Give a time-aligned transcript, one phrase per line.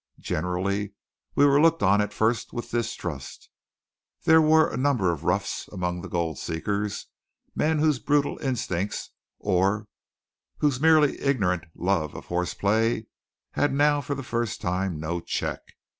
[0.19, 0.93] Generally
[1.35, 3.51] we were looked on at first with distrust.
[4.23, 7.05] There were a number of roughs among the gold seekers;
[7.53, 9.87] men whose brutal instincts or
[10.57, 13.05] whose merely ignorant love of horseplay
[13.51, 15.61] had now for the first time no check.